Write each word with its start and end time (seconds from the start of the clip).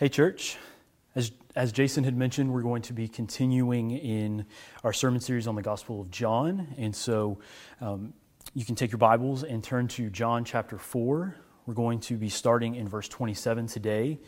Hey, 0.00 0.08
church. 0.08 0.56
As, 1.14 1.30
as 1.54 1.72
Jason 1.72 2.04
had 2.04 2.16
mentioned, 2.16 2.50
we're 2.50 2.62
going 2.62 2.80
to 2.80 2.94
be 2.94 3.06
continuing 3.06 3.90
in 3.90 4.46
our 4.82 4.94
sermon 4.94 5.20
series 5.20 5.46
on 5.46 5.56
the 5.56 5.62
Gospel 5.62 6.00
of 6.00 6.10
John. 6.10 6.68
And 6.78 6.96
so 6.96 7.38
um, 7.82 8.14
you 8.54 8.64
can 8.64 8.76
take 8.76 8.92
your 8.92 8.98
Bibles 8.98 9.44
and 9.44 9.62
turn 9.62 9.88
to 9.88 10.08
John 10.08 10.46
chapter 10.46 10.78
4. 10.78 11.36
We're 11.66 11.74
going 11.74 12.00
to 12.00 12.16
be 12.16 12.30
starting 12.30 12.76
in 12.76 12.88
verse 12.88 13.08
27 13.08 13.66
today. 13.66 14.20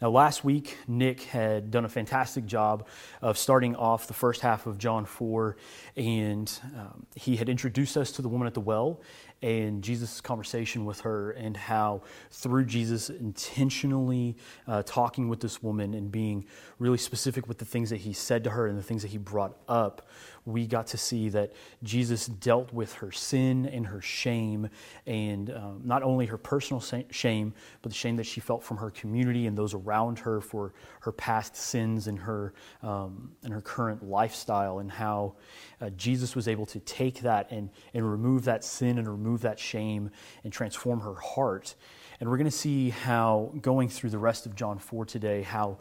Now, 0.00 0.08
last 0.08 0.42
week, 0.42 0.78
Nick 0.88 1.24
had 1.24 1.70
done 1.70 1.84
a 1.84 1.88
fantastic 1.90 2.46
job 2.46 2.86
of 3.20 3.36
starting 3.36 3.76
off 3.76 4.06
the 4.06 4.14
first 4.14 4.40
half 4.40 4.66
of 4.66 4.78
John 4.78 5.04
4, 5.04 5.56
and 5.96 6.50
um, 6.78 7.06
he 7.14 7.36
had 7.36 7.50
introduced 7.50 7.98
us 7.98 8.12
to 8.12 8.22
the 8.22 8.28
woman 8.28 8.46
at 8.46 8.54
the 8.54 8.60
well 8.60 9.02
and 9.42 9.82
Jesus' 9.82 10.20
conversation 10.20 10.84
with 10.84 11.00
her, 11.00 11.32
and 11.32 11.56
how 11.56 12.02
through 12.30 12.64
Jesus 12.64 13.10
intentionally 13.10 14.36
uh, 14.66 14.82
talking 14.84 15.28
with 15.28 15.40
this 15.40 15.62
woman 15.62 15.92
and 15.94 16.10
being 16.10 16.46
really 16.78 16.98
specific 16.98 17.46
with 17.46 17.58
the 17.58 17.64
things 17.64 17.90
that 17.90 17.98
he 17.98 18.12
said 18.12 18.44
to 18.44 18.50
her 18.50 18.66
and 18.66 18.78
the 18.78 18.82
things 18.82 19.02
that 19.02 19.10
he 19.10 19.18
brought 19.18 19.56
up, 19.68 20.08
we 20.46 20.66
got 20.66 20.86
to 20.86 20.96
see 20.96 21.28
that 21.28 21.52
Jesus 21.82 22.26
dealt 22.26 22.72
with 22.72 22.94
her 22.94 23.12
sin 23.12 23.66
and 23.66 23.86
her 23.86 24.00
shame, 24.00 24.70
and 25.06 25.50
um, 25.50 25.82
not 25.84 26.02
only 26.02 26.26
her 26.26 26.38
personal 26.38 26.80
shame, 27.10 27.52
but 27.82 27.90
the 27.90 27.96
shame 27.96 28.16
that 28.16 28.24
she 28.24 28.40
felt 28.40 28.62
from 28.62 28.78
her 28.78 28.90
community 28.90 29.46
and 29.46 29.58
those 29.58 29.74
around 29.74 30.20
her 30.20 30.40
for 30.40 30.72
her 31.00 31.12
past 31.12 31.56
sins 31.56 32.06
and 32.06 32.18
her 32.18 32.54
um, 32.82 33.32
and 33.42 33.52
her 33.52 33.60
current 33.60 34.08
lifestyle, 34.08 34.78
and 34.78 34.90
how 34.90 35.34
uh, 35.80 35.90
Jesus 35.90 36.34
was 36.34 36.48
able 36.48 36.64
to 36.66 36.80
take 36.80 37.20
that 37.20 37.50
and, 37.50 37.68
and 37.92 38.10
remove 38.10 38.44
that 38.44 38.64
sin 38.64 38.98
and 38.98 39.06
remove 39.06 39.25
that 39.34 39.58
shame 39.58 40.10
and 40.44 40.52
transform 40.52 41.00
her 41.00 41.14
heart. 41.14 41.74
And 42.20 42.30
we're 42.30 42.36
going 42.36 42.50
to 42.50 42.56
see 42.56 42.90
how, 42.90 43.52
going 43.60 43.88
through 43.88 44.10
the 44.10 44.18
rest 44.18 44.46
of 44.46 44.54
John 44.54 44.78
4 44.78 45.04
today, 45.04 45.42
how, 45.42 45.78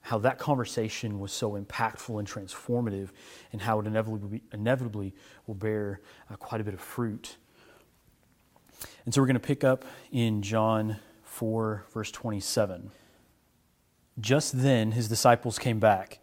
how 0.00 0.18
that 0.18 0.38
conversation 0.38 1.18
was 1.18 1.32
so 1.32 1.52
impactful 1.52 2.18
and 2.18 2.28
transformative, 2.28 3.10
and 3.52 3.62
how 3.62 3.80
it 3.80 3.86
inevitably, 3.86 4.42
inevitably 4.52 5.14
will 5.46 5.54
bear 5.54 6.00
uh, 6.30 6.36
quite 6.36 6.60
a 6.60 6.64
bit 6.64 6.74
of 6.74 6.80
fruit. 6.80 7.36
And 9.04 9.12
so 9.12 9.20
we're 9.20 9.26
going 9.26 9.34
to 9.34 9.40
pick 9.40 9.64
up 9.64 9.84
in 10.12 10.42
John 10.42 10.98
4, 11.24 11.86
verse 11.92 12.10
27. 12.10 12.90
Just 14.20 14.62
then 14.62 14.92
his 14.92 15.08
disciples 15.08 15.58
came 15.58 15.80
back 15.80 16.20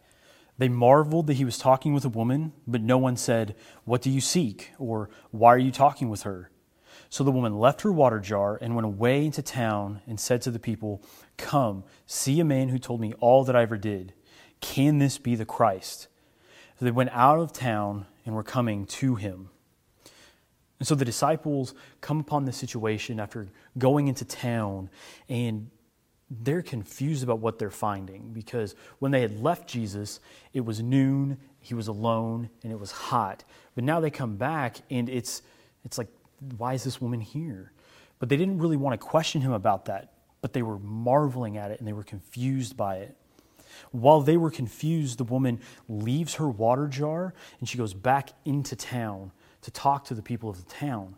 they 0.60 0.68
marveled 0.68 1.26
that 1.28 1.34
he 1.38 1.46
was 1.46 1.56
talking 1.56 1.94
with 1.94 2.04
a 2.04 2.10
woman, 2.10 2.52
but 2.66 2.82
no 2.82 2.98
one 2.98 3.16
said, 3.16 3.56
What 3.86 4.02
do 4.02 4.10
you 4.10 4.20
seek? 4.20 4.72
or 4.78 5.08
Why 5.30 5.54
are 5.54 5.58
you 5.58 5.70
talking 5.70 6.10
with 6.10 6.24
her? 6.24 6.50
So 7.10 7.24
the 7.24 7.32
woman 7.32 7.58
left 7.58 7.82
her 7.82 7.90
water 7.90 8.20
jar 8.20 8.56
and 8.60 8.76
went 8.76 8.86
away 8.86 9.26
into 9.26 9.42
town 9.42 10.00
and 10.06 10.18
said 10.18 10.42
to 10.42 10.50
the 10.52 10.60
people, 10.60 11.02
Come, 11.36 11.82
see 12.06 12.38
a 12.38 12.44
man 12.44 12.68
who 12.68 12.78
told 12.78 13.00
me 13.00 13.12
all 13.14 13.44
that 13.44 13.56
I 13.56 13.62
ever 13.62 13.76
did. 13.76 14.14
Can 14.60 14.98
this 14.98 15.18
be 15.18 15.34
the 15.34 15.44
Christ? 15.44 16.06
So 16.78 16.84
they 16.84 16.92
went 16.92 17.10
out 17.12 17.40
of 17.40 17.52
town 17.52 18.06
and 18.24 18.34
were 18.34 18.44
coming 18.44 18.86
to 18.86 19.16
him. 19.16 19.50
And 20.78 20.86
so 20.86 20.94
the 20.94 21.04
disciples 21.04 21.74
come 22.00 22.20
upon 22.20 22.44
this 22.44 22.56
situation 22.56 23.18
after 23.18 23.48
going 23.76 24.06
into 24.06 24.24
town 24.24 24.88
and 25.28 25.68
they're 26.30 26.62
confused 26.62 27.24
about 27.24 27.40
what 27.40 27.58
they're 27.58 27.70
finding 27.70 28.32
because 28.32 28.76
when 29.00 29.10
they 29.10 29.20
had 29.20 29.42
left 29.42 29.68
Jesus, 29.68 30.20
it 30.52 30.64
was 30.64 30.80
noon, 30.80 31.38
he 31.58 31.74
was 31.74 31.88
alone, 31.88 32.48
and 32.62 32.72
it 32.72 32.78
was 32.78 32.92
hot. 32.92 33.42
But 33.74 33.82
now 33.82 33.98
they 33.98 34.10
come 34.10 34.36
back 34.36 34.76
and 34.90 35.08
it's, 35.08 35.42
it's 35.84 35.98
like, 35.98 36.08
why 36.56 36.74
is 36.74 36.84
this 36.84 37.00
woman 37.00 37.20
here? 37.20 37.72
But 38.18 38.28
they 38.28 38.36
didn't 38.36 38.58
really 38.58 38.76
want 38.76 39.00
to 39.00 39.06
question 39.06 39.40
him 39.40 39.52
about 39.52 39.86
that, 39.86 40.12
but 40.40 40.52
they 40.52 40.62
were 40.62 40.78
marveling 40.78 41.56
at 41.56 41.70
it 41.70 41.78
and 41.78 41.88
they 41.88 41.92
were 41.92 42.04
confused 42.04 42.76
by 42.76 42.96
it. 42.96 43.16
While 43.92 44.20
they 44.20 44.36
were 44.36 44.50
confused, 44.50 45.18
the 45.18 45.24
woman 45.24 45.60
leaves 45.88 46.34
her 46.34 46.48
water 46.48 46.86
jar 46.86 47.34
and 47.60 47.68
she 47.68 47.78
goes 47.78 47.94
back 47.94 48.30
into 48.44 48.76
town 48.76 49.32
to 49.62 49.70
talk 49.70 50.04
to 50.06 50.14
the 50.14 50.22
people 50.22 50.50
of 50.50 50.56
the 50.56 50.70
town. 50.70 51.16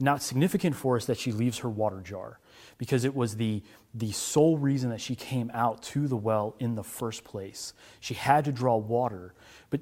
Now, 0.00 0.16
it's 0.16 0.24
significant 0.24 0.74
for 0.74 0.96
us 0.96 1.04
that 1.06 1.18
she 1.18 1.32
leaves 1.32 1.58
her 1.58 1.68
water 1.68 2.00
jar 2.00 2.38
because 2.78 3.04
it 3.04 3.14
was 3.14 3.36
the, 3.36 3.62
the 3.94 4.12
sole 4.12 4.58
reason 4.58 4.90
that 4.90 5.00
she 5.00 5.14
came 5.14 5.50
out 5.54 5.82
to 5.82 6.08
the 6.08 6.16
well 6.16 6.56
in 6.58 6.74
the 6.74 6.82
first 6.82 7.24
place. 7.24 7.72
She 8.00 8.14
had 8.14 8.44
to 8.46 8.52
draw 8.52 8.76
water, 8.76 9.34
but 9.70 9.80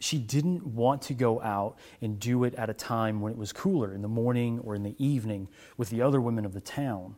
she 0.00 0.18
didn't 0.18 0.66
want 0.66 1.02
to 1.02 1.14
go 1.14 1.40
out 1.42 1.76
and 2.00 2.18
do 2.18 2.44
it 2.44 2.54
at 2.54 2.70
a 2.70 2.74
time 2.74 3.20
when 3.20 3.32
it 3.32 3.38
was 3.38 3.52
cooler, 3.52 3.94
in 3.94 4.02
the 4.02 4.08
morning 4.08 4.58
or 4.60 4.74
in 4.74 4.82
the 4.82 4.96
evening, 4.98 5.48
with 5.76 5.90
the 5.90 6.02
other 6.02 6.20
women 6.20 6.44
of 6.44 6.54
the 6.54 6.60
town. 6.60 7.16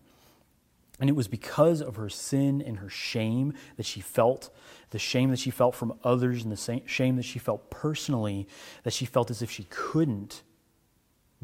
And 1.01 1.09
it 1.09 1.17
was 1.17 1.27
because 1.27 1.81
of 1.81 1.97
her 1.97 2.09
sin 2.09 2.61
and 2.61 2.79
her 2.79 2.89
shame 2.89 3.55
that 3.77 3.87
she 3.87 4.01
felt, 4.01 4.51
the 4.91 4.99
shame 4.99 5.31
that 5.31 5.39
she 5.39 5.51
felt 5.51 5.75
from 5.75 5.95
others 6.05 6.45
and 6.45 6.53
the 6.53 6.83
shame 6.87 7.17
that 7.17 7.25
she 7.25 7.39
felt 7.39 7.71
personally, 7.71 8.47
that 8.83 8.93
she 8.93 9.07
felt 9.07 9.31
as 9.31 9.43
if 9.43 9.51
she 9.51 9.65
couldn't 9.71 10.43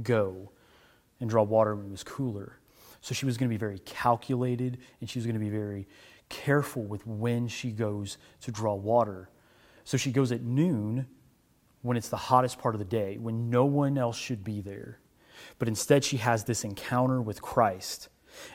go 0.03 0.53
and 1.21 1.31
draw 1.31 1.43
water 1.43 1.75
when 1.75 1.87
it 1.87 1.91
was 1.91 2.05
cooler. 2.05 2.59
So 3.01 3.15
she 3.15 3.27
was 3.27 3.37
going 3.37 3.49
to 3.49 3.53
be 3.53 3.59
very 3.59 3.79
calculated 3.81 4.79
and 5.01 5.09
she 5.09 5.19
was 5.19 5.27
going 5.27 5.39
to 5.39 5.41
be 5.41 5.51
very 5.51 5.89
careful 6.29 6.83
with 6.83 7.07
when 7.07 7.49
she 7.49 7.71
goes 7.71 8.19
to 8.43 8.53
draw 8.53 8.75
water. 8.75 9.31
So 9.85 9.97
she 9.97 10.13
goes 10.13 10.31
at 10.31 10.43
noon 10.43 11.07
when 11.83 11.97
it's 11.97 12.09
the 12.09 12.17
hottest 12.17 12.59
part 12.59 12.75
of 12.75 12.79
the 12.79 12.85
day, 12.85 13.19
when 13.19 13.51
no 13.51 13.65
one 13.65 13.99
else 13.99 14.17
should 14.17 14.45
be 14.45 14.61
there. 14.61 14.99
But 15.59 15.69
instead, 15.69 16.05
she 16.05 16.19
has 16.19 16.45
this 16.45 16.65
encounter 16.65 17.21
with 17.21 17.43
Christ. 17.43 18.09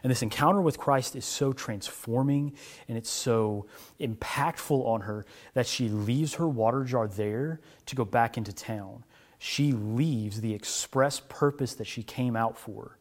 And 0.03 0.11
this 0.11 0.21
encounter 0.21 0.61
with 0.61 0.77
Christ 0.77 1.15
is 1.15 1.25
so 1.25 1.51
transforming 1.51 2.53
and 2.87 2.97
it's 2.97 3.09
so 3.09 3.65
impactful 3.99 4.85
on 4.85 5.01
her 5.01 5.25
that 5.53 5.67
she 5.67 5.89
leaves 5.89 6.35
her 6.35 6.47
water 6.47 6.83
jar 6.83 7.07
there 7.07 7.59
to 7.87 7.95
go 7.95 8.05
back 8.05 8.37
into 8.37 8.53
town. 8.53 9.03
She 9.39 9.73
leaves 9.73 10.39
the 10.39 10.53
express 10.53 11.19
purpose 11.19 11.73
that 11.75 11.87
she 11.87 12.03
came 12.03 12.35
out 12.35 12.57
for. 12.57 12.97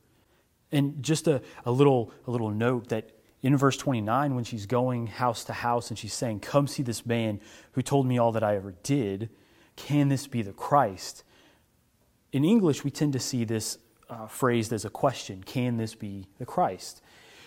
And 0.73 1.03
just 1.03 1.29
a, 1.29 1.43
a, 1.65 1.71
little, 1.71 2.13
a 2.27 2.31
little 2.31 2.51
note 2.51 2.89
that 2.89 3.11
in 3.43 3.57
verse 3.57 3.77
29, 3.77 4.35
when 4.35 4.45
she's 4.45 4.67
going 4.67 5.09
house 5.09 5.45
to 5.45 5.53
house 5.53 5.91
and 5.91 5.99
she's 5.99 6.15
saying, 6.15 6.41
Come 6.41 6.67
see 6.67 6.83
this 6.83 7.05
man 7.05 7.41
who 7.73 7.83
told 7.83 8.07
me 8.07 8.19
all 8.19 8.33
that 8.33 8.43
I 8.43 8.57
ever 8.57 8.75
did, 8.83 9.29
can 9.83 10.09
this 10.09 10.29
be 10.29 10.43
the 10.43 10.53
Christ? 10.53 11.25
In 12.31 12.45
English, 12.45 12.85
we 12.85 12.91
tend 12.93 13.13
to 13.15 13.19
see 13.19 13.45
this 13.45 13.79
uh, 14.09 14.29
phrased 14.29 14.73
as 14.73 14.85
a 14.85 14.91
question 14.91 15.43
Can 15.43 15.77
this 15.77 15.97
be 15.97 16.29
the 16.39 16.47
Christ? 16.47 17.03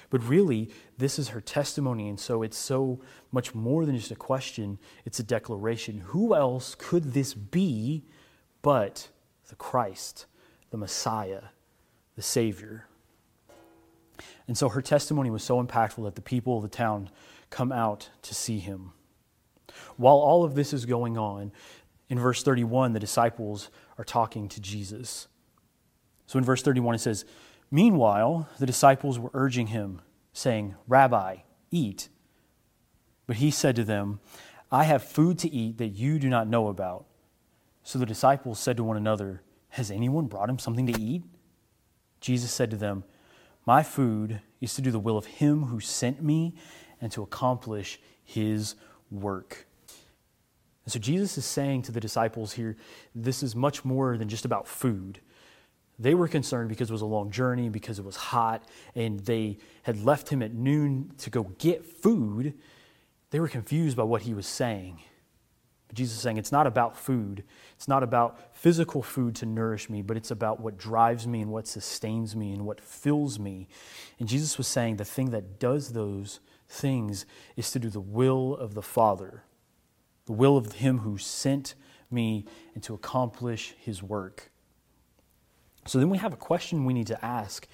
But 0.09 0.22
really, 0.28 0.69
this 0.97 1.18
is 1.18 1.29
her 1.29 1.40
testimony, 1.40 2.09
and 2.09 2.19
so 2.19 2.44
it's 2.44 2.57
so 2.57 3.00
much 3.31 3.56
more 3.56 3.85
than 3.85 3.97
just 3.97 4.12
a 4.12 4.16
question, 4.16 4.78
it's 5.06 5.19
a 5.19 5.24
declaration. 5.24 6.01
Who 6.07 6.35
else 6.35 6.75
could 6.78 7.13
this 7.13 7.34
be 7.34 8.03
but 8.62 9.07
the 9.47 9.56
Christ, 9.56 10.25
the 10.72 10.78
Messiah, 10.78 11.44
the 12.16 12.22
Savior? 12.22 12.88
And 14.47 14.57
so 14.57 14.69
her 14.69 14.81
testimony 14.81 15.29
was 15.29 15.44
so 15.44 15.63
impactful 15.63 16.03
that 16.03 16.16
the 16.16 16.22
people 16.22 16.57
of 16.57 16.63
the 16.63 16.69
town 16.69 17.09
come 17.50 17.72
out 17.72 18.09
to 18.24 18.35
see 18.35 18.59
him. 18.59 18.91
While 19.97 20.18
all 20.18 20.44
of 20.44 20.56
this 20.56 20.74
is 20.74 20.85
going 20.85 21.18
on, 21.18 21.51
in 22.10 22.20
verse 22.20 22.44
31, 22.44 22.94
the 22.94 23.00
disciples 23.00 23.70
are 23.98 24.04
talking 24.04 24.48
to 24.50 24.62
Jesus. 24.62 25.28
So 26.28 26.38
in 26.40 26.46
verse 26.46 26.62
31, 26.62 26.96
it 26.96 27.00
says, 27.00 27.26
Meanwhile, 27.72 28.48
the 28.60 28.66
disciples 28.66 29.18
were 29.18 29.32
urging 29.34 29.68
him, 29.68 30.02
saying, 30.34 30.76
Rabbi, 30.88 31.38
eat. 31.72 32.10
But 33.28 33.38
he 33.38 33.52
said 33.52 33.76
to 33.76 33.84
them, 33.84 34.20
I 34.72 34.84
have 34.84 35.04
food 35.04 35.40
to 35.40 35.52
eat 35.52 35.78
that 35.78 35.88
you 35.90 36.20
do 36.20 36.30
not 36.30 36.48
know 36.48 36.68
about. 36.68 37.06
So 37.84 38.00
the 38.00 38.06
disciples 38.06 38.60
said 38.60 38.78
to 38.78 38.84
one 38.84 38.98
another, 38.98 39.42
Has 39.70 39.92
anyone 39.92 40.26
brought 40.26 40.50
him 40.50 40.60
something 40.60 40.88
to 40.88 41.00
eat? 41.00 41.24
Jesus 42.20 42.52
said 42.52 42.72
to 42.72 42.78
them, 42.78 43.04
my 43.66 43.82
food 43.82 44.42
is 44.62 44.76
to 44.76 44.82
do 44.82 44.92
the 44.92 45.00
will 45.00 45.18
of 45.18 45.26
him 45.26 45.64
who 45.64 45.80
sent 45.80 46.22
me 46.22 46.56
and 47.01 47.12
to 47.12 47.24
accomplish 47.24 48.00
his 48.24 48.75
work. 49.10 49.66
And 50.86 50.94
so 50.94 51.00
Jesus 51.00 51.38
is 51.38 51.46
saying 51.46 51.82
to 51.84 51.92
the 51.92 52.00
disciples 52.00 52.54
here, 52.54 52.78
this 53.14 53.44
is 53.44 53.56
much 53.56 53.84
more 53.84 54.18
than 54.18 54.30
just 54.30 54.46
about 54.46 54.68
food. 54.68 55.20
They 55.98 56.14
were 56.14 56.28
concerned 56.28 56.70
because 56.70 56.90
it 56.90 56.94
was 56.94 57.02
a 57.02 57.08
long 57.08 57.32
journey, 57.32 57.70
because 57.70 58.00
it 58.00 58.06
was 58.06 58.16
hot, 58.16 58.68
and 58.94 59.20
they 59.22 59.58
had 59.84 60.04
left 60.04 60.30
him 60.30 60.42
at 60.42 60.54
noon 60.54 61.12
to 61.20 61.30
go 61.30 61.44
get 61.58 61.86
food. 61.86 62.54
They 63.32 63.40
were 63.40 63.48
confused 63.48 63.98
by 63.98 64.04
what 64.04 64.24
he 64.24 64.34
was 64.34 64.46
saying. 64.46 65.02
But 65.88 65.96
Jesus 65.96 66.18
is 66.18 66.22
saying 66.22 66.38
it's 66.38 66.52
not 66.52 66.68
about 66.68 66.98
food. 66.98 67.44
It's 67.76 67.88
not 67.88 68.04
about 68.04 68.56
physical 68.56 69.02
food 69.02 69.36
to 69.36 69.46
nourish 69.46 69.90
me, 69.90 70.02
but 70.02 70.18
it's 70.18 70.32
about 70.32 70.60
what 70.60 70.78
drives 70.78 71.26
me 71.26 71.42
and 71.42 71.52
what 71.52 71.68
sustains 71.68 72.36
me 72.36 72.52
and 72.52 72.66
what 72.66 72.82
fills 72.82 73.40
me. 73.40 73.68
And 74.20 74.28
Jesus 74.28 74.58
was 74.58 74.68
saying 74.68 74.98
the 74.98 75.06
thing 75.06 75.30
that 75.32 75.60
does 75.60 75.94
those 75.94 76.42
things 76.68 77.26
is 77.56 77.72
to 77.72 77.80
do 77.80 77.90
the 77.90 78.02
will 78.02 78.56
of 78.56 78.74
the 78.74 78.82
Father, 78.82 79.44
the 80.25 80.33
will 80.33 80.57
of 80.57 80.74
Him 80.74 81.00
who 81.00 81.18
sent 81.18 81.75
me 82.12 82.45
and 82.74 82.83
to 82.83 82.94
accomplish 82.94 83.75
His 83.80 84.01
work. 84.01 84.51
So 85.86 86.00
then 86.00 86.10
we 86.10 86.18
have 86.18 86.33
a 86.33 86.38
question 86.38 86.86
we 86.86 86.94
need 86.94 87.07
to 87.07 87.25
ask 87.25 87.68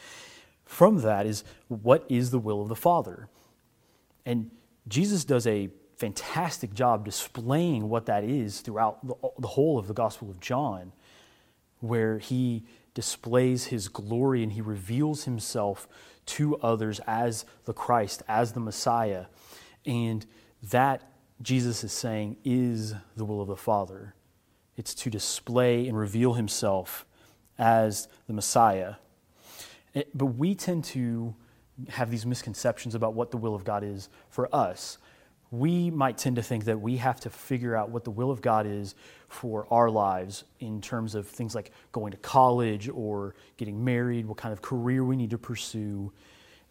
from 0.65 1.01
that 1.01 1.25
is 1.25 1.43
what 1.67 2.05
is 2.07 2.31
the 2.31 2.39
will 2.39 2.61
of 2.61 2.69
the 2.69 2.75
Father? 2.75 3.27
And 4.25 4.51
Jesus 4.87 5.25
does 5.25 5.45
a 5.45 5.69
fantastic 5.97 6.73
job 6.73 7.05
displaying 7.05 7.89
what 7.89 8.05
that 8.05 8.23
is 8.23 8.61
throughout 8.61 9.05
the, 9.05 9.47
whole 9.47 9.77
of 9.77 9.87
the 9.87 9.93
Gospel 9.93 10.29
of 10.29 10.39
John, 10.39 10.93
where 11.79 12.19
he 12.19 12.63
displays 12.93 13.65
his 13.65 13.87
glory 13.87 14.43
and 14.43 14.53
he 14.53 14.61
reveals 14.61 15.25
himself 15.25 15.87
to 16.25 16.57
others 16.57 17.01
as 17.05 17.45
the 17.65 17.73
Christ, 17.73 18.23
as 18.27 18.53
the 18.53 18.59
Messiah. 18.59 19.25
And 19.85 20.25
that, 20.63 21.10
Jesus 21.41 21.83
is 21.83 21.91
saying, 21.91 22.37
is 22.43 22.93
the 23.15 23.25
will 23.25 23.41
of 23.41 23.47
the 23.47 23.55
Father. 23.55 24.13
It's 24.77 24.93
to 24.95 25.09
display 25.09 25.87
and 25.87 25.97
reveal 25.97 26.33
himself 26.33 27.05
as 27.57 28.07
the 28.27 28.33
Messiah. 28.33 28.95
Eh, 29.95 30.03
but 30.13 30.25
we 30.25 30.55
tend 30.55 30.83
to 30.85 31.35
have 31.89 32.11
these 32.11 32.25
misconceptions 32.25 32.95
about 32.95 33.13
what 33.13 33.31
the 33.31 33.37
will 33.37 33.55
of 33.55 33.63
God 33.63 33.83
is 33.83 34.09
for 34.29 34.53
us. 34.53 34.97
We 35.49 35.89
might 35.89 36.17
tend 36.17 36.37
to 36.37 36.43
think 36.43 36.65
that 36.65 36.79
we 36.79 36.97
have 36.97 37.19
to 37.21 37.29
figure 37.29 37.75
out 37.75 37.89
what 37.89 38.05
the 38.05 38.11
will 38.11 38.31
of 38.31 38.41
God 38.41 38.65
is 38.65 38.95
for 39.27 39.67
our 39.69 39.89
lives 39.89 40.45
in 40.59 40.79
terms 40.79 41.13
of 41.13 41.27
things 41.27 41.55
like 41.55 41.71
going 41.91 42.11
to 42.11 42.17
college 42.17 42.87
or 42.87 43.35
getting 43.57 43.83
married, 43.83 44.25
what 44.25 44.37
kind 44.37 44.53
of 44.53 44.61
career 44.61 45.03
we 45.03 45.17
need 45.17 45.31
to 45.31 45.37
pursue. 45.37 46.13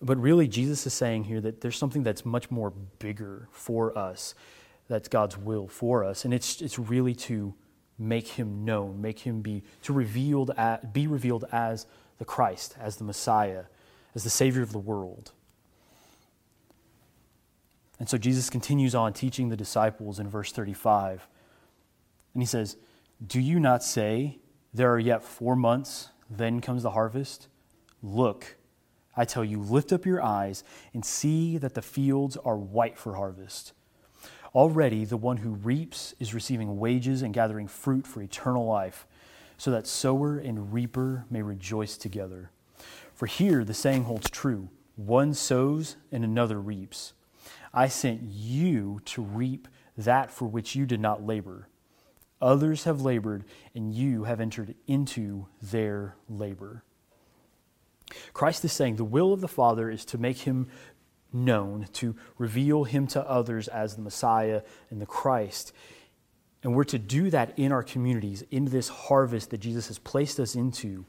But 0.00 0.16
really, 0.16 0.48
Jesus 0.48 0.86
is 0.86 0.94
saying 0.94 1.24
here 1.24 1.42
that 1.42 1.60
there's 1.60 1.76
something 1.76 2.02
that's 2.02 2.24
much 2.24 2.50
more 2.50 2.70
bigger 2.98 3.48
for 3.52 3.96
us, 3.98 4.34
that's 4.90 5.08
God's 5.08 5.38
will 5.38 5.68
for 5.68 6.04
us. 6.04 6.24
And 6.24 6.34
it's, 6.34 6.60
it's 6.60 6.78
really 6.78 7.14
to 7.14 7.54
make 7.96 8.26
him 8.26 8.64
known, 8.64 9.00
make 9.00 9.20
him 9.20 9.40
be, 9.40 9.62
to 9.84 9.92
revealed 9.92 10.50
at, 10.56 10.92
be 10.92 11.06
revealed 11.06 11.44
as 11.52 11.86
the 12.18 12.24
Christ, 12.24 12.74
as 12.78 12.96
the 12.96 13.04
Messiah, 13.04 13.64
as 14.16 14.24
the 14.24 14.30
Savior 14.30 14.62
of 14.62 14.72
the 14.72 14.78
world. 14.78 15.30
And 18.00 18.08
so 18.08 18.18
Jesus 18.18 18.50
continues 18.50 18.94
on 18.94 19.12
teaching 19.12 19.48
the 19.48 19.56
disciples 19.56 20.18
in 20.18 20.28
verse 20.28 20.50
35. 20.50 21.28
And 22.34 22.42
he 22.42 22.46
says, 22.46 22.76
Do 23.24 23.40
you 23.40 23.60
not 23.60 23.84
say, 23.84 24.38
There 24.74 24.92
are 24.92 24.98
yet 24.98 25.22
four 25.22 25.54
months, 25.54 26.08
then 26.28 26.60
comes 26.60 26.82
the 26.82 26.90
harvest? 26.90 27.46
Look, 28.02 28.56
I 29.16 29.24
tell 29.24 29.44
you, 29.44 29.60
lift 29.60 29.92
up 29.92 30.04
your 30.04 30.22
eyes 30.22 30.64
and 30.92 31.04
see 31.04 31.58
that 31.58 31.74
the 31.74 31.82
fields 31.82 32.36
are 32.38 32.56
white 32.56 32.98
for 32.98 33.14
harvest. 33.14 33.72
Already 34.54 35.04
the 35.04 35.16
one 35.16 35.38
who 35.38 35.50
reaps 35.50 36.14
is 36.18 36.34
receiving 36.34 36.78
wages 36.78 37.22
and 37.22 37.32
gathering 37.32 37.68
fruit 37.68 38.06
for 38.06 38.20
eternal 38.20 38.66
life, 38.66 39.06
so 39.56 39.70
that 39.70 39.86
sower 39.86 40.38
and 40.38 40.72
reaper 40.72 41.24
may 41.30 41.42
rejoice 41.42 41.96
together. 41.96 42.50
For 43.14 43.26
here 43.26 43.64
the 43.64 43.74
saying 43.74 44.04
holds 44.04 44.30
true 44.30 44.70
one 44.96 45.32
sows 45.34 45.96
and 46.12 46.24
another 46.24 46.60
reaps. 46.60 47.14
I 47.72 47.88
sent 47.88 48.22
you 48.22 49.00
to 49.06 49.22
reap 49.22 49.68
that 49.96 50.30
for 50.30 50.46
which 50.46 50.74
you 50.74 50.84
did 50.84 51.00
not 51.00 51.24
labor. 51.24 51.68
Others 52.42 52.84
have 52.84 53.02
labored, 53.02 53.44
and 53.74 53.94
you 53.94 54.24
have 54.24 54.40
entered 54.40 54.74
into 54.86 55.46
their 55.62 56.16
labor. 56.28 56.82
Christ 58.32 58.64
is 58.64 58.72
saying 58.72 58.96
the 58.96 59.04
will 59.04 59.32
of 59.32 59.40
the 59.40 59.48
Father 59.48 59.90
is 59.90 60.04
to 60.06 60.18
make 60.18 60.38
him 60.38 60.68
known, 61.32 61.86
to 61.94 62.14
reveal 62.38 62.84
him 62.84 63.06
to 63.08 63.28
others 63.28 63.68
as 63.68 63.96
the 63.96 64.02
Messiah 64.02 64.62
and 64.90 65.00
the 65.00 65.06
Christ. 65.06 65.72
And 66.62 66.74
we're 66.74 66.84
to 66.84 66.98
do 66.98 67.30
that 67.30 67.58
in 67.58 67.72
our 67.72 67.82
communities, 67.82 68.44
in 68.50 68.66
this 68.66 68.88
harvest 68.88 69.50
that 69.50 69.58
Jesus 69.58 69.88
has 69.88 69.98
placed 69.98 70.38
us 70.38 70.54
into 70.54 71.06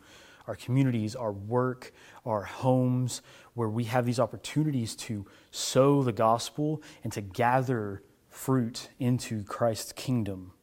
our 0.47 0.55
communities, 0.55 1.15
our 1.15 1.31
work, 1.31 1.93
our 2.25 2.43
homes, 2.43 3.21
where 3.53 3.69
we 3.69 3.83
have 3.85 4.05
these 4.05 4.19
opportunities 4.19 4.95
to 4.95 5.25
sow 5.51 6.03
the 6.03 6.13
gospel 6.13 6.81
and 7.03 7.13
to 7.13 7.21
gather 7.21 8.01
fruit 8.29 8.89
into 8.99 9.43
Christ's 9.43 9.91
kingdom. 9.91 10.53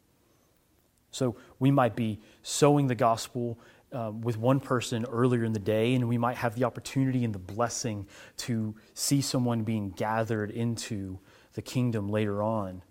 So 1.10 1.36
we 1.58 1.70
might 1.70 1.96
be 1.96 2.20
sowing 2.42 2.86
the 2.86 2.94
gospel 2.94 3.58
um, 3.92 4.20
with 4.20 4.36
one 4.36 4.60
person 4.60 5.04
earlier 5.06 5.44
in 5.44 5.52
the 5.52 5.58
day, 5.58 5.94
and 5.94 6.08
we 6.08 6.18
might 6.18 6.36
have 6.36 6.54
the 6.54 6.64
opportunity 6.64 7.24
and 7.24 7.34
the 7.34 7.38
blessing 7.38 8.06
to 8.38 8.74
see 8.94 9.20
someone 9.20 9.62
being 9.64 9.90
gathered 9.90 10.50
into 10.50 11.18
the 11.54 11.62
kingdom 11.62 12.08
later 12.08 12.42
on. 12.42 12.82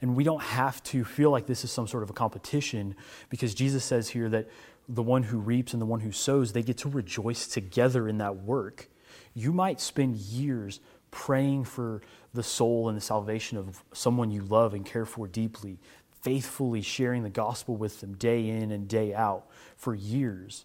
And 0.00 0.14
we 0.14 0.24
don't 0.24 0.42
have 0.42 0.82
to 0.84 1.04
feel 1.04 1.30
like 1.30 1.46
this 1.46 1.64
is 1.64 1.72
some 1.72 1.86
sort 1.86 2.02
of 2.02 2.10
a 2.10 2.12
competition 2.12 2.94
because 3.30 3.54
Jesus 3.54 3.84
says 3.84 4.08
here 4.08 4.28
that 4.28 4.48
the 4.88 5.02
one 5.02 5.24
who 5.24 5.38
reaps 5.38 5.72
and 5.72 5.82
the 5.82 5.86
one 5.86 6.00
who 6.00 6.12
sows, 6.12 6.52
they 6.52 6.62
get 6.62 6.78
to 6.78 6.88
rejoice 6.88 7.46
together 7.46 8.08
in 8.08 8.18
that 8.18 8.36
work. 8.36 8.88
You 9.34 9.52
might 9.52 9.80
spend 9.80 10.16
years 10.16 10.80
praying 11.10 11.64
for 11.64 12.02
the 12.34 12.42
soul 12.42 12.88
and 12.88 12.96
the 12.96 13.02
salvation 13.02 13.58
of 13.58 13.82
someone 13.92 14.30
you 14.30 14.42
love 14.42 14.74
and 14.74 14.84
care 14.84 15.06
for 15.06 15.26
deeply, 15.26 15.78
faithfully 16.22 16.82
sharing 16.82 17.22
the 17.22 17.30
gospel 17.30 17.76
with 17.76 18.00
them 18.00 18.14
day 18.14 18.48
in 18.48 18.70
and 18.70 18.88
day 18.88 19.14
out 19.14 19.46
for 19.76 19.94
years. 19.94 20.64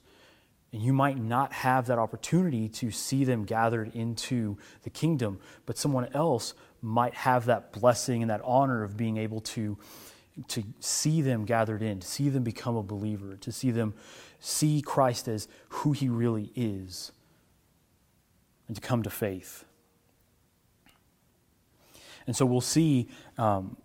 And 0.71 0.81
you 0.81 0.91
might 0.91 1.17
not 1.17 1.53
have 1.53 1.85
that 1.87 1.99
opportunity 1.99 2.67
to 2.69 2.89
see 2.89 3.23
them 3.23 3.45
gathered 3.45 3.93
into 3.93 4.57
the 4.81 4.89
kingdom, 4.89 5.39
but 5.67 5.77
someone 5.77 6.09
else 6.13 6.55
might 6.81 7.13
have 7.13 7.45
that 7.45 7.71
blessing 7.71 8.23
and 8.23 8.31
that 8.31 8.41
honor 8.43 8.83
of 8.83 8.97
being 8.97 9.17
able 9.17 9.39
to, 9.39 9.77
to 10.47 10.63
see 10.79 11.21
them 11.21 11.45
gathered 11.45 11.83
in, 11.83 11.99
to 11.99 12.07
see 12.07 12.29
them 12.29 12.43
become 12.43 12.75
a 12.75 12.81
believer, 12.81 13.37
to 13.37 13.51
see 13.51 13.69
them 13.69 13.93
see 14.39 14.81
Christ 14.81 15.27
as 15.27 15.47
who 15.69 15.91
he 15.91 16.09
really 16.09 16.51
is, 16.55 17.11
and 18.67 18.75
to 18.75 18.81
come 18.81 19.03
to 19.03 19.11
faith. 19.11 19.65
And 22.25 22.35
so 22.35 22.45
we'll 22.45 22.61
see 22.61 23.09
um, 23.37 23.77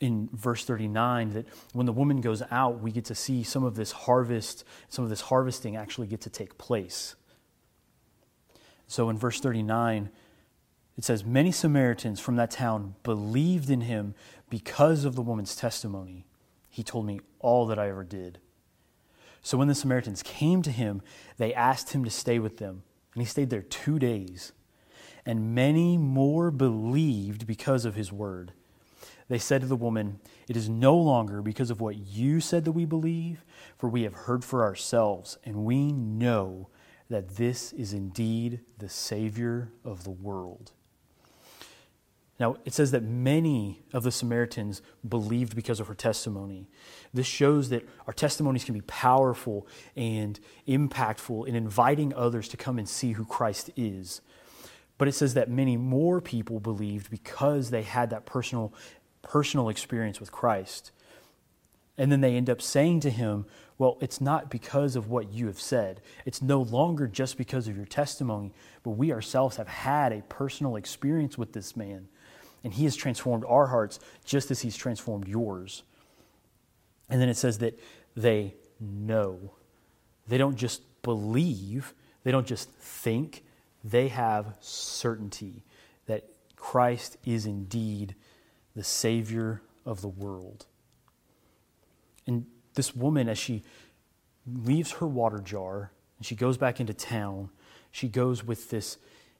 in 0.00 0.30
verse 0.32 0.64
39 0.64 1.34
that 1.34 1.46
when 1.74 1.86
the 1.86 1.92
woman 1.92 2.20
goes 2.22 2.42
out, 2.50 2.80
we 2.80 2.90
get 2.90 3.04
to 3.04 3.14
see 3.14 3.42
some 3.42 3.62
of 3.62 3.76
this 3.76 3.92
harvest, 3.92 4.64
some 4.88 5.04
of 5.04 5.10
this 5.10 5.20
harvesting 5.22 5.76
actually 5.76 6.06
get 6.06 6.22
to 6.22 6.30
take 6.30 6.56
place. 6.56 7.14
So 8.86 9.10
in 9.10 9.18
verse 9.18 9.38
39, 9.40 10.10
it 10.96 11.04
says, 11.04 11.24
Many 11.24 11.52
Samaritans 11.52 12.18
from 12.18 12.36
that 12.36 12.50
town 12.50 12.94
believed 13.02 13.70
in 13.70 13.82
him 13.82 14.14
because 14.48 15.04
of 15.04 15.14
the 15.14 15.22
woman's 15.22 15.54
testimony. 15.54 16.24
He 16.70 16.82
told 16.82 17.06
me 17.06 17.20
all 17.38 17.66
that 17.66 17.78
I 17.78 17.90
ever 17.90 18.04
did. 18.04 18.38
So 19.42 19.58
when 19.58 19.68
the 19.68 19.74
Samaritans 19.74 20.22
came 20.22 20.62
to 20.62 20.70
him, 20.70 21.02
they 21.36 21.54
asked 21.54 21.92
him 21.92 22.04
to 22.04 22.10
stay 22.10 22.38
with 22.38 22.56
them. 22.56 22.82
And 23.14 23.22
he 23.22 23.26
stayed 23.26 23.50
there 23.50 23.62
two 23.62 23.98
days. 23.98 24.52
And 25.26 25.54
many 25.54 25.98
more 25.98 26.50
believed 26.50 27.46
because 27.46 27.84
of 27.84 27.94
his 27.94 28.10
word 28.10 28.52
they 29.30 29.38
said 29.38 29.60
to 29.60 29.68
the 29.68 29.76
woman, 29.76 30.18
It 30.48 30.56
is 30.56 30.68
no 30.68 30.96
longer 30.96 31.40
because 31.40 31.70
of 31.70 31.80
what 31.80 31.96
you 31.96 32.40
said 32.40 32.64
that 32.64 32.72
we 32.72 32.84
believe, 32.84 33.44
for 33.78 33.88
we 33.88 34.02
have 34.02 34.12
heard 34.12 34.44
for 34.44 34.64
ourselves, 34.64 35.38
and 35.44 35.64
we 35.64 35.92
know 35.92 36.68
that 37.08 37.36
this 37.36 37.72
is 37.72 37.92
indeed 37.92 38.58
the 38.78 38.88
Savior 38.88 39.70
of 39.84 40.02
the 40.02 40.10
world. 40.10 40.72
Now, 42.40 42.56
it 42.64 42.74
says 42.74 42.90
that 42.90 43.04
many 43.04 43.84
of 43.92 44.02
the 44.02 44.10
Samaritans 44.10 44.82
believed 45.08 45.54
because 45.54 45.78
of 45.78 45.86
her 45.86 45.94
testimony. 45.94 46.68
This 47.14 47.26
shows 47.28 47.68
that 47.68 47.88
our 48.08 48.12
testimonies 48.12 48.64
can 48.64 48.74
be 48.74 48.80
powerful 48.80 49.68
and 49.94 50.40
impactful 50.66 51.46
in 51.46 51.54
inviting 51.54 52.12
others 52.14 52.48
to 52.48 52.56
come 52.56 52.80
and 52.80 52.88
see 52.88 53.12
who 53.12 53.24
Christ 53.24 53.70
is. 53.76 54.22
But 55.00 55.08
it 55.08 55.12
says 55.12 55.32
that 55.32 55.48
many 55.48 55.78
more 55.78 56.20
people 56.20 56.60
believed 56.60 57.10
because 57.10 57.70
they 57.70 57.84
had 57.84 58.10
that 58.10 58.26
personal 58.26 58.74
personal 59.22 59.68
experience 59.68 60.20
with 60.20 60.32
Christ. 60.32 60.92
And 61.98 62.10
then 62.10 62.20
they 62.20 62.36
end 62.36 62.48
up 62.48 62.62
saying 62.62 63.00
to 63.00 63.10
him, 63.10 63.46
Well, 63.76 63.98
it's 64.00 64.20
not 64.20 64.50
because 64.50 64.96
of 64.96 65.08
what 65.08 65.32
you 65.32 65.46
have 65.46 65.60
said. 65.60 66.00
It's 66.24 66.40
no 66.40 66.62
longer 66.62 67.06
just 67.06 67.36
because 67.36 67.68
of 67.68 67.76
your 67.76 67.86
testimony, 67.86 68.52
but 68.82 68.92
we 68.92 69.12
ourselves 69.12 69.56
have 69.56 69.68
had 69.68 70.12
a 70.12 70.22
personal 70.22 70.76
experience 70.76 71.36
with 71.36 71.52
this 71.52 71.76
man. 71.76 72.08
And 72.64 72.72
he 72.74 72.84
has 72.84 72.96
transformed 72.96 73.44
our 73.46 73.66
hearts 73.66 74.00
just 74.24 74.50
as 74.50 74.60
he's 74.60 74.76
transformed 74.76 75.28
yours. 75.28 75.82
And 77.08 77.20
then 77.20 77.28
it 77.28 77.36
says 77.36 77.58
that 77.58 77.78
they 78.16 78.54
know. 78.78 79.52
They 80.28 80.38
don't 80.38 80.56
just 80.56 80.82
believe, 81.02 81.92
they 82.22 82.30
don't 82.30 82.46
just 82.46 82.70
think, 82.70 83.42
they 83.82 84.08
have 84.08 84.56
certainty 84.60 85.64
that 86.06 86.24
Christ 86.56 87.16
is 87.24 87.46
indeed 87.46 88.14
the 88.74 88.84
Savior 88.84 89.62
of 89.84 90.00
the 90.00 90.08
world. 90.08 90.66
And 92.26 92.46
this 92.74 92.94
woman, 92.94 93.28
as 93.28 93.38
she 93.38 93.62
leaves 94.46 94.92
her 94.92 95.06
water 95.06 95.38
jar 95.38 95.92
and 96.18 96.26
she 96.26 96.34
goes 96.34 96.56
back 96.56 96.80
into 96.80 96.94
town, 96.94 97.50
she 97.90 98.08
goes 98.08 98.44
with 98.44 98.70
this 98.70 98.98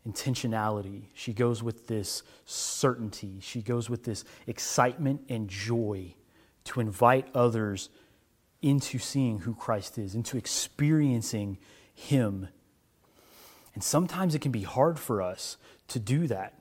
intentionality. 0.08 1.04
She 1.14 1.32
goes 1.32 1.62
with 1.62 1.86
this 1.86 2.22
certainty. 2.44 3.38
She 3.40 3.62
goes 3.62 3.88
with 3.88 4.04
this 4.04 4.24
excitement 4.46 5.22
and 5.28 5.48
joy 5.48 6.14
to 6.64 6.80
invite 6.80 7.28
others 7.34 7.90
into 8.62 8.98
seeing 8.98 9.40
who 9.40 9.54
Christ 9.54 9.98
is, 9.98 10.14
into 10.14 10.36
experiencing 10.36 11.58
Him. 11.94 12.48
And 13.74 13.84
sometimes 13.84 14.34
it 14.34 14.40
can 14.40 14.52
be 14.52 14.62
hard 14.62 14.98
for 14.98 15.22
us 15.22 15.56
to 15.88 15.98
do 15.98 16.26
that 16.26 16.60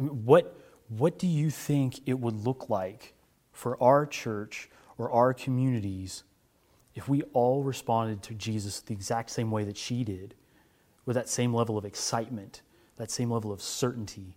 I 0.00 0.04
mean, 0.04 0.24
what, 0.24 0.58
what 0.90 1.18
do 1.18 1.26
you 1.26 1.50
think 1.50 2.00
it 2.06 2.18
would 2.18 2.44
look 2.44 2.68
like 2.68 3.14
for 3.52 3.80
our 3.82 4.04
church 4.04 4.68
or 4.98 5.10
our 5.10 5.32
communities 5.32 6.24
if 6.94 7.08
we 7.08 7.22
all 7.32 7.62
responded 7.62 8.22
to 8.24 8.34
Jesus 8.34 8.80
the 8.80 8.92
exact 8.92 9.30
same 9.30 9.52
way 9.52 9.62
that 9.64 9.76
she 9.76 10.02
did, 10.02 10.34
with 11.06 11.14
that 11.14 11.28
same 11.28 11.54
level 11.54 11.78
of 11.78 11.84
excitement, 11.84 12.62
that 12.96 13.10
same 13.10 13.30
level 13.30 13.52
of 13.52 13.62
certainty? 13.62 14.36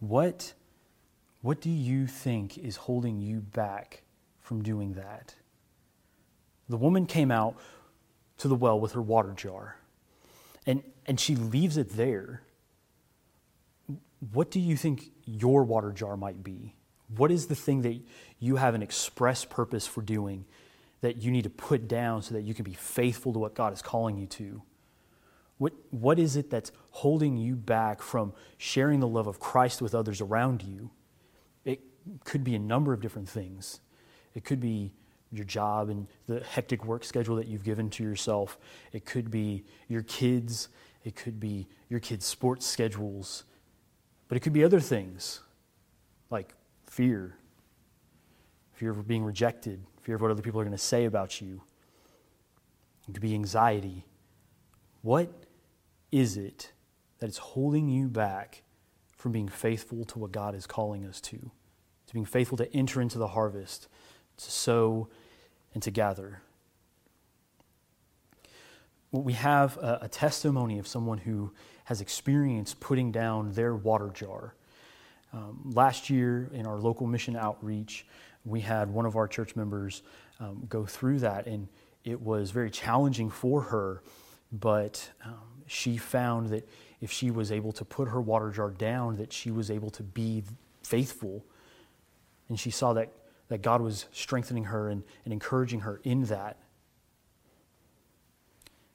What, 0.00 0.52
what 1.40 1.60
do 1.62 1.70
you 1.70 2.06
think 2.06 2.58
is 2.58 2.76
holding 2.76 3.20
you 3.20 3.40
back 3.40 4.02
from 4.38 4.62
doing 4.62 4.92
that? 4.94 5.34
The 6.68 6.76
woman 6.76 7.06
came 7.06 7.30
out 7.30 7.56
to 8.38 8.48
the 8.48 8.54
well 8.54 8.78
with 8.78 8.92
her 8.92 9.02
water 9.02 9.32
jar, 9.32 9.78
and, 10.66 10.82
and 11.06 11.18
she 11.18 11.34
leaves 11.34 11.78
it 11.78 11.96
there. 11.96 12.42
What 14.32 14.50
do 14.50 14.60
you 14.60 14.76
think 14.76 15.10
your 15.24 15.64
water 15.64 15.92
jar 15.92 16.16
might 16.16 16.42
be? 16.42 16.74
What 17.14 17.30
is 17.30 17.46
the 17.46 17.54
thing 17.54 17.82
that 17.82 18.00
you 18.38 18.56
have 18.56 18.74
an 18.74 18.82
express 18.82 19.44
purpose 19.44 19.86
for 19.86 20.02
doing 20.02 20.44
that 21.00 21.22
you 21.22 21.30
need 21.30 21.44
to 21.44 21.50
put 21.50 21.86
down 21.86 22.22
so 22.22 22.34
that 22.34 22.42
you 22.42 22.54
can 22.54 22.64
be 22.64 22.74
faithful 22.74 23.32
to 23.32 23.38
what 23.38 23.54
God 23.54 23.72
is 23.72 23.82
calling 23.82 24.16
you 24.16 24.26
to? 24.26 24.62
What, 25.58 25.72
what 25.90 26.18
is 26.18 26.36
it 26.36 26.50
that's 26.50 26.72
holding 26.90 27.36
you 27.36 27.54
back 27.54 28.02
from 28.02 28.32
sharing 28.58 29.00
the 29.00 29.08
love 29.08 29.26
of 29.26 29.40
Christ 29.40 29.80
with 29.80 29.94
others 29.94 30.20
around 30.20 30.62
you? 30.62 30.90
It 31.64 31.80
could 32.24 32.44
be 32.44 32.54
a 32.54 32.58
number 32.58 32.92
of 32.92 33.00
different 33.00 33.28
things. 33.28 33.80
It 34.34 34.44
could 34.44 34.60
be 34.60 34.92
your 35.32 35.44
job 35.44 35.88
and 35.88 36.06
the 36.26 36.40
hectic 36.40 36.84
work 36.84 37.04
schedule 37.04 37.36
that 37.36 37.46
you've 37.46 37.64
given 37.64 37.90
to 37.90 38.02
yourself. 38.02 38.58
It 38.92 39.04
could 39.04 39.30
be 39.30 39.64
your 39.88 40.02
kids. 40.02 40.68
It 41.04 41.16
could 41.16 41.40
be 41.40 41.68
your 41.88 42.00
kids' 42.00 42.26
sports 42.26 42.66
schedules. 42.66 43.44
But 44.28 44.36
it 44.36 44.40
could 44.40 44.52
be 44.52 44.64
other 44.64 44.80
things 44.80 45.40
like 46.30 46.54
fear 46.86 47.36
fear 48.76 48.90
of 48.90 49.08
being 49.08 49.24
rejected, 49.24 49.82
fear 50.02 50.16
of 50.16 50.20
what 50.20 50.30
other 50.30 50.42
people 50.42 50.60
are 50.60 50.64
going 50.64 50.76
to 50.76 50.82
say 50.82 51.06
about 51.06 51.40
you. 51.40 51.62
It 53.08 53.12
could 53.12 53.22
be 53.22 53.34
anxiety. 53.34 54.04
What 55.00 55.32
is 56.12 56.36
it 56.36 56.72
that 57.18 57.28
is 57.28 57.38
holding 57.38 57.88
you 57.88 58.08
back 58.08 58.62
from 59.16 59.32
being 59.32 59.48
faithful 59.48 60.04
to 60.04 60.18
what 60.18 60.30
God 60.30 60.54
is 60.54 60.66
calling 60.66 61.06
us 61.06 61.20
to? 61.22 61.38
To 61.38 62.12
being 62.12 62.26
faithful 62.26 62.58
to 62.58 62.72
enter 62.76 63.00
into 63.00 63.16
the 63.16 63.28
harvest, 63.28 63.88
to 64.36 64.50
sow 64.50 65.08
and 65.72 65.82
to 65.82 65.90
gather. 65.90 66.42
We 69.10 69.32
have 69.32 69.78
a, 69.78 70.00
a 70.02 70.08
testimony 70.08 70.78
of 70.78 70.86
someone 70.86 71.18
who 71.18 71.52
has 71.86 72.00
experienced 72.00 72.78
putting 72.78 73.10
down 73.10 73.52
their 73.52 73.74
water 73.74 74.10
jar. 74.12 74.54
Um, 75.32 75.72
last 75.74 76.10
year, 76.10 76.50
in 76.52 76.66
our 76.66 76.78
local 76.78 77.06
mission 77.06 77.36
outreach, 77.36 78.06
we 78.44 78.60
had 78.60 78.90
one 78.90 79.06
of 79.06 79.16
our 79.16 79.26
church 79.26 79.56
members 79.56 80.02
um, 80.38 80.66
go 80.68 80.84
through 80.84 81.20
that, 81.20 81.46
and 81.46 81.68
it 82.04 82.20
was 82.20 82.50
very 82.50 82.70
challenging 82.70 83.30
for 83.30 83.62
her. 83.62 84.02
But 84.52 85.10
um, 85.24 85.64
she 85.66 85.96
found 85.96 86.50
that 86.50 86.68
if 87.00 87.10
she 87.10 87.30
was 87.30 87.50
able 87.50 87.72
to 87.72 87.84
put 87.84 88.08
her 88.08 88.20
water 88.20 88.50
jar 88.50 88.70
down, 88.70 89.16
that 89.16 89.32
she 89.32 89.50
was 89.50 89.70
able 89.70 89.90
to 89.90 90.02
be 90.02 90.44
faithful. 90.82 91.44
And 92.48 92.58
she 92.58 92.70
saw 92.70 92.92
that 92.92 93.12
that 93.48 93.62
God 93.62 93.80
was 93.80 94.06
strengthening 94.12 94.64
her 94.64 94.88
and, 94.88 95.02
and 95.24 95.32
encouraging 95.32 95.80
her 95.80 96.00
in 96.04 96.24
that. 96.24 96.56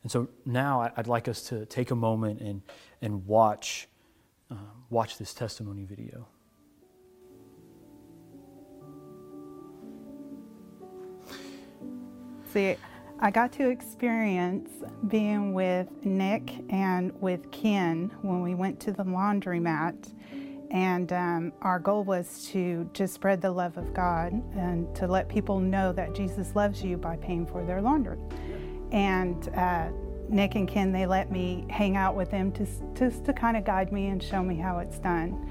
And 0.03 0.11
so 0.11 0.27
now 0.45 0.91
I'd 0.95 1.07
like 1.07 1.27
us 1.27 1.43
to 1.43 1.65
take 1.65 1.91
a 1.91 1.95
moment 1.95 2.41
and, 2.41 2.61
and 3.01 3.25
watch, 3.27 3.87
uh, 4.49 4.55
watch 4.89 5.17
this 5.17 5.33
testimony 5.33 5.83
video. 5.83 6.27
See, 12.51 12.75
I 13.19 13.31
got 13.31 13.51
to 13.53 13.69
experience 13.69 14.69
being 15.07 15.53
with 15.53 15.87
Nick 16.03 16.51
and 16.69 17.13
with 17.21 17.51
Ken 17.51 18.11
when 18.23 18.41
we 18.41 18.55
went 18.55 18.79
to 18.81 18.91
the 18.91 19.03
laundromat 19.03 20.11
and 20.71 21.11
um, 21.11 21.53
our 21.61 21.79
goal 21.79 22.03
was 22.03 22.47
to 22.47 22.89
just 22.93 23.13
spread 23.13 23.41
the 23.41 23.51
love 23.51 23.77
of 23.77 23.93
God 23.93 24.31
and 24.55 24.93
to 24.95 25.05
let 25.05 25.27
people 25.27 25.59
know 25.59 25.91
that 25.91 26.15
Jesus 26.15 26.55
loves 26.55 26.81
you 26.81 26.97
by 26.97 27.17
paying 27.17 27.45
for 27.45 27.65
their 27.65 27.81
laundry. 27.81 28.17
And 28.91 29.47
uh, 29.55 29.89
Nick 30.29 30.55
and 30.55 30.67
Ken, 30.67 30.91
they 30.91 31.05
let 31.05 31.31
me 31.31 31.65
hang 31.69 31.97
out 31.97 32.15
with 32.15 32.31
them 32.31 32.53
just 32.93 33.25
to 33.25 33.33
kind 33.33 33.57
of 33.57 33.65
guide 33.65 33.91
me 33.91 34.07
and 34.07 34.21
show 34.21 34.41
me 34.43 34.55
how 34.55 34.79
it's 34.79 34.99
done. 34.99 35.47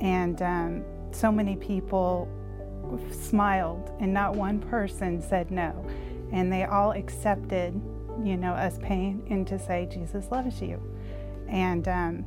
And 0.00 0.42
um, 0.42 0.84
so 1.12 1.30
many 1.30 1.56
people 1.56 2.28
smiled, 3.10 3.92
and 4.00 4.12
not 4.12 4.34
one 4.34 4.60
person 4.60 5.22
said 5.22 5.50
no. 5.50 5.86
And 6.32 6.52
they 6.52 6.64
all 6.64 6.92
accepted, 6.92 7.80
you 8.22 8.36
know, 8.36 8.52
us 8.52 8.78
paying 8.82 9.24
and 9.30 9.46
to 9.46 9.58
say, 9.58 9.88
Jesus 9.90 10.30
loves 10.30 10.60
you. 10.60 10.82
And 11.48 11.86
um, 11.88 12.24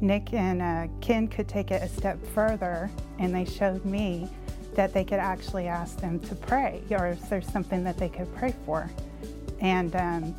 Nick 0.00 0.32
and 0.34 0.60
uh, 0.60 0.88
Ken 1.00 1.28
could 1.28 1.48
take 1.48 1.70
it 1.70 1.82
a 1.82 1.88
step 1.88 2.24
further, 2.28 2.90
and 3.18 3.34
they 3.34 3.44
showed 3.44 3.84
me 3.84 4.28
that 4.74 4.92
they 4.92 5.04
could 5.04 5.18
actually 5.18 5.66
ask 5.66 5.98
them 6.00 6.20
to 6.20 6.34
pray, 6.34 6.82
or 6.90 7.08
if 7.08 7.28
there's 7.28 7.50
something 7.50 7.82
that 7.84 7.96
they 7.96 8.08
could 8.08 8.32
pray 8.36 8.54
for. 8.64 8.90
And 9.60 9.94
um, 9.96 10.34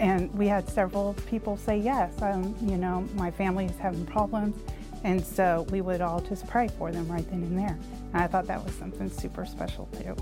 and 0.00 0.32
we 0.34 0.46
had 0.46 0.68
several 0.68 1.14
people 1.28 1.56
say 1.56 1.78
yes. 1.78 2.12
Um, 2.22 2.54
you 2.62 2.76
know, 2.76 3.06
my 3.14 3.30
family 3.30 3.66
is 3.66 3.76
having 3.78 4.06
problems, 4.06 4.56
and 5.02 5.24
so 5.24 5.66
we 5.70 5.80
would 5.80 6.00
all 6.00 6.20
just 6.20 6.46
pray 6.46 6.68
for 6.78 6.92
them 6.92 7.08
right 7.08 7.28
then 7.30 7.42
and 7.42 7.58
there. 7.58 7.78
And 8.12 8.22
I 8.22 8.26
thought 8.26 8.46
that 8.46 8.64
was 8.64 8.74
something 8.74 9.10
super 9.10 9.44
special 9.44 9.86
too. 10.00 10.16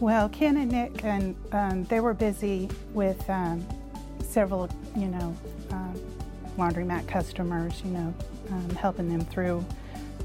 Well, 0.00 0.30
Ken 0.30 0.56
and 0.56 0.72
Nick, 0.72 1.04
and 1.04 1.36
um, 1.52 1.84
they 1.84 2.00
were 2.00 2.14
busy 2.14 2.70
with 2.94 3.28
um, 3.28 3.66
several, 4.22 4.70
you 4.96 5.08
know, 5.08 5.36
uh, 5.70 5.92
laundromat 6.56 7.06
customers, 7.06 7.82
you 7.84 7.90
know, 7.90 8.14
um, 8.50 8.70
helping 8.70 9.10
them 9.10 9.26
through 9.26 9.62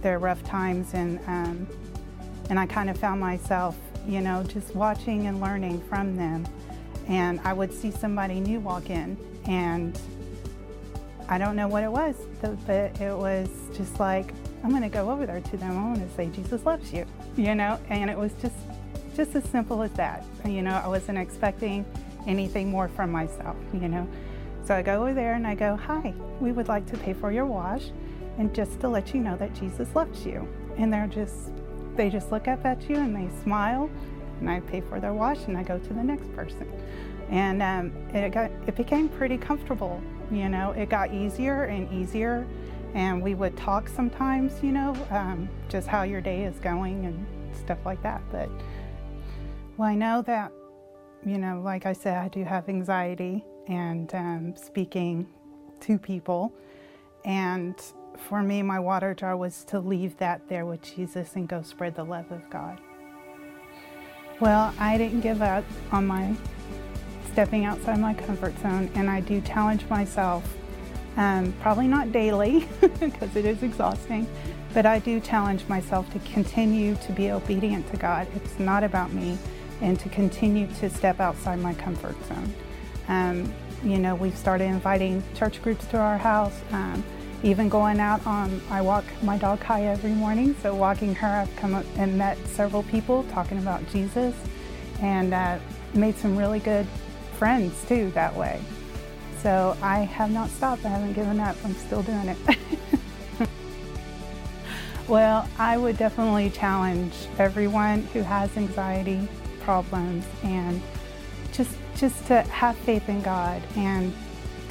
their 0.01 0.17
rough 0.17 0.41
times. 0.45 0.93
And, 0.93 1.19
um, 1.27 1.67
and 2.50 2.57
I 2.57 2.65
kind 2.67 2.89
of 2.89 2.97
found 2.97 3.19
myself, 3.19 3.75
you 4.07 4.21
know, 4.21 4.43
just 4.43 4.75
watching 4.75 5.27
and 5.27 5.41
learning 5.41 5.81
from 5.89 6.15
them. 6.15 6.45
And 7.07 7.39
I 7.41 7.53
would 7.53 7.74
see 7.74 7.91
somebody 7.91 8.39
new 8.39 8.59
walk 8.59 8.89
in, 8.89 9.17
and 9.47 10.00
I 11.27 11.38
don't 11.38 11.55
know 11.55 11.67
what 11.67 11.83
it 11.83 11.91
was, 11.91 12.15
but 12.41 13.00
it 13.01 13.15
was 13.15 13.50
just 13.75 14.00
like, 14.00 14.33
I'm 14.63 14.69
going 14.69 14.83
to 14.83 14.89
go 14.89 15.12
over 15.12 15.25
there 15.25 15.41
to 15.41 15.57
them. 15.57 15.77
I 15.77 15.83
want 15.83 16.07
to 16.07 16.15
say, 16.15 16.27
Jesus 16.27 16.65
loves 16.65 16.91
you, 16.91 17.05
you 17.35 17.55
know? 17.55 17.79
And 17.89 18.09
it 18.09 18.17
was 18.17 18.31
just, 18.41 18.55
just 19.15 19.35
as 19.35 19.43
simple 19.45 19.81
as 19.81 19.91
that. 19.93 20.24
You 20.43 20.62
know, 20.62 20.81
I 20.83 20.88
wasn't 20.88 21.17
expecting 21.17 21.85
anything 22.27 22.69
more 22.69 22.88
from 22.88 23.12
myself, 23.12 23.55
you 23.74 23.88
know? 23.88 24.07
So 24.65 24.75
I 24.75 24.81
go 24.81 25.03
over 25.03 25.13
there 25.13 25.33
and 25.33 25.45
I 25.45 25.53
go, 25.53 25.75
Hi, 25.75 26.13
we 26.39 26.51
would 26.51 26.67
like 26.67 26.88
to 26.88 26.97
pay 26.97 27.13
for 27.13 27.31
your 27.31 27.45
wash 27.45 27.85
and 28.38 28.53
just 28.53 28.79
to 28.81 28.89
let 28.89 29.13
you 29.13 29.21
know 29.21 29.38
that 29.38 29.53
Jesus 29.53 29.88
loves 29.95 30.25
you. 30.25 30.47
And 30.77 30.91
they're 30.91 31.07
just, 31.07 31.51
they 31.95 32.09
just 32.09 32.31
look 32.31 32.47
up 32.47 32.65
at 32.65 32.89
you 32.89 32.95
and 32.95 33.15
they 33.15 33.29
smile 33.43 33.89
and 34.39 34.49
I 34.49 34.59
pay 34.61 34.81
for 34.81 34.99
their 34.99 35.13
wash 35.13 35.45
and 35.47 35.57
I 35.57 35.63
go 35.63 35.79
to 35.79 35.93
the 35.93 36.03
next 36.03 36.33
person. 36.35 36.71
And 37.29 37.61
um, 37.61 37.91
it, 38.13 38.31
got, 38.31 38.51
it 38.67 38.75
became 38.75 39.09
pretty 39.09 39.37
comfortable, 39.37 40.01
you 40.31 40.49
know, 40.49 40.71
it 40.71 40.89
got 40.89 41.13
easier 41.13 41.63
and 41.63 41.91
easier. 41.91 42.45
And 42.93 43.21
we 43.21 43.35
would 43.35 43.57
talk 43.57 43.89
sometimes, 43.89 44.63
you 44.63 44.71
know, 44.71 44.95
um, 45.09 45.49
just 45.67 45.87
how 45.87 46.03
your 46.03 46.21
day 46.21 46.43
is 46.43 46.57
going 46.59 47.05
and 47.05 47.25
stuff 47.57 47.79
like 47.85 48.01
that. 48.03 48.21
But, 48.31 48.49
well, 49.77 49.89
I 49.89 49.95
know 49.95 50.21
that, 50.21 50.51
you 51.25 51.37
know, 51.37 51.61
like 51.61 51.85
I 51.85 51.93
said, 51.93 52.17
I 52.17 52.29
do 52.29 52.43
have 52.43 52.69
anxiety 52.69 53.43
and 53.67 54.13
um, 54.13 54.55
speaking 54.55 55.27
to 55.81 55.97
people. 55.97 56.53
And 57.25 57.75
for 58.19 58.41
me, 58.41 58.62
my 58.62 58.79
water 58.79 59.13
jar 59.13 59.36
was 59.36 59.63
to 59.65 59.79
leave 59.79 60.17
that 60.17 60.48
there 60.48 60.65
with 60.65 60.81
Jesus 60.81 61.36
and 61.36 61.48
go 61.48 61.62
spread 61.62 61.95
the 61.95 62.03
love 62.03 62.31
of 62.31 62.50
God. 62.50 62.79
Well, 64.39 64.74
I 64.79 64.98
didn't 64.98 65.22
give 65.22 65.41
up 65.41 65.63
on 65.91 66.05
my 66.05 66.36
stepping 67.31 67.65
outside 67.65 68.00
my 68.00 68.13
comfort 68.13 68.57
zone, 68.60 68.89
and 68.95 69.10
I 69.10 69.22
do 69.22 69.41
challenge 69.41 69.86
myself. 69.89 70.57
Um, 71.17 71.53
probably 71.62 71.88
not 71.88 72.12
daily 72.12 72.67
because 73.00 73.36
it 73.36 73.45
is 73.45 73.63
exhausting, 73.63 74.27
but 74.74 74.86
I 74.86 75.00
do 75.00 75.19
challenge 75.19 75.67
myself 75.67 76.12
to 76.13 76.19
continue 76.19 76.95
to 76.95 77.12
be 77.13 77.31
obedient 77.31 77.89
to 77.91 77.98
God. 77.98 78.27
It's 78.36 78.60
not 78.60 78.84
about 78.84 79.13
me, 79.13 79.38
and 79.81 80.00
to 80.00 80.10
continue 80.10 80.67
to 80.79 80.89
step 80.89 81.19
outside 81.19 81.60
my 81.60 81.74
comfort 81.74 82.15
zone. 82.27 82.53
Um, 83.07 83.53
you 83.84 84.00
know, 84.00 84.15
we've 84.15 84.38
started 84.38 84.65
inviting 84.65 85.24
church 85.36 85.62
groups 85.62 85.86
to 85.88 85.98
our 85.98 86.17
house. 86.17 86.60
Um, 86.72 87.03
even 87.45 87.69
going 87.69 87.99
out 87.99 88.25
on, 88.25 88.59
I 88.71 88.81
walk 88.81 89.05
my 89.21 89.37
dog 89.37 89.59
Kaya 89.59 89.91
every 89.91 90.13
morning. 90.13 90.55
So 90.63 90.73
walking 90.73 91.13
her, 91.13 91.27
I've 91.27 91.55
come 91.57 91.75
up 91.75 91.85
and 91.95 92.17
met 92.17 92.39
several 92.47 92.81
people 92.83 93.23
talking 93.25 93.59
about 93.59 93.87
Jesus, 93.91 94.33
and 94.99 95.31
uh, 95.31 95.59
made 95.93 96.15
some 96.15 96.35
really 96.35 96.59
good 96.59 96.87
friends 97.37 97.85
too 97.87 98.09
that 98.15 98.35
way. 98.35 98.59
So 99.43 99.77
I 99.79 99.99
have 99.99 100.31
not 100.31 100.49
stopped. 100.49 100.85
I 100.85 100.89
haven't 100.89 101.13
given 101.13 101.39
up. 101.39 101.55
I'm 101.63 101.75
still 101.75 102.01
doing 102.01 102.29
it. 102.29 102.37
well, 105.07 105.47
I 105.59 105.77
would 105.77 105.99
definitely 105.99 106.49
challenge 106.49 107.13
everyone 107.37 108.01
who 108.07 108.23
has 108.23 108.57
anxiety 108.57 109.27
problems 109.59 110.25
and 110.43 110.81
just 111.53 111.77
just 111.95 112.25
to 112.27 112.41
have 112.41 112.75
faith 112.79 113.07
in 113.07 113.21
God 113.21 113.61
and 113.75 114.13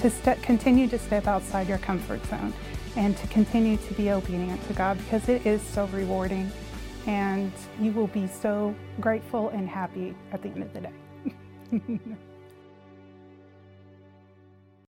to 0.04 0.36
continue 0.42 0.86
to 0.86 0.98
step 0.98 1.26
outside 1.26 1.66
your 1.66 1.78
comfort 1.78 2.22
zone 2.26 2.52
and 2.96 3.16
to 3.16 3.26
continue 3.28 3.78
to 3.78 3.94
be 3.94 4.10
obedient 4.10 4.62
to 4.66 4.74
God 4.74 4.98
because 4.98 5.30
it 5.30 5.46
is 5.46 5.62
so 5.62 5.86
rewarding 5.86 6.52
and 7.06 7.50
you 7.80 7.90
will 7.92 8.08
be 8.08 8.26
so 8.26 8.74
grateful 9.00 9.48
and 9.50 9.66
happy 9.66 10.14
at 10.30 10.42
the 10.42 10.50
end 10.50 10.62
of 10.62 10.72
the 10.74 10.80
day. 10.80 12.10